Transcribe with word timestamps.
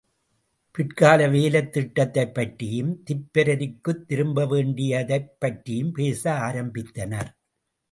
பிற்கால 0.75 1.27
வேலைத்திட்டத்தைப் 1.27 2.33
பற்றியும், 2.33 3.03
திப்பெரரிக்குத் 3.03 4.03
திரும்பவேண்டியதைப் 4.09 5.29
பற்றியும் 5.39 5.91
பேச 5.91 6.33
ஆரம்பித்தனர். 6.33 7.31